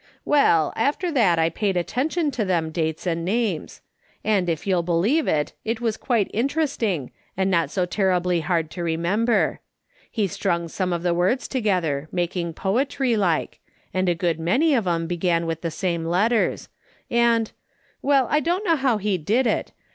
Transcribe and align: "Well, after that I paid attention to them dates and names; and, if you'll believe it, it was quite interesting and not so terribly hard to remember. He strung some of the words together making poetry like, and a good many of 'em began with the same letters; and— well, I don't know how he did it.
"Well, 0.25 0.73
after 0.75 1.11
that 1.11 1.37
I 1.37 1.49
paid 1.51 1.77
attention 1.77 2.31
to 2.31 2.43
them 2.43 2.71
dates 2.71 3.05
and 3.05 3.23
names; 3.23 3.81
and, 4.23 4.49
if 4.49 4.65
you'll 4.65 4.81
believe 4.81 5.27
it, 5.27 5.53
it 5.63 5.79
was 5.79 5.95
quite 5.95 6.31
interesting 6.33 7.11
and 7.37 7.51
not 7.51 7.69
so 7.69 7.85
terribly 7.85 8.39
hard 8.39 8.71
to 8.71 8.81
remember. 8.83 9.59
He 10.09 10.25
strung 10.25 10.67
some 10.69 10.91
of 10.91 11.03
the 11.03 11.13
words 11.13 11.47
together 11.47 12.09
making 12.11 12.53
poetry 12.53 13.15
like, 13.15 13.59
and 13.93 14.09
a 14.09 14.15
good 14.15 14.39
many 14.39 14.73
of 14.73 14.87
'em 14.87 15.05
began 15.05 15.45
with 15.45 15.61
the 15.61 15.69
same 15.69 16.03
letters; 16.05 16.67
and— 17.11 17.51
well, 18.01 18.25
I 18.31 18.39
don't 18.39 18.65
know 18.65 18.77
how 18.77 18.97
he 18.97 19.19
did 19.19 19.45
it. 19.45 19.71